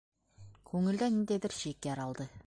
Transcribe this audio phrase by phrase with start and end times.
[0.69, 2.27] Күңелдә ниндәйҙер шик яралды.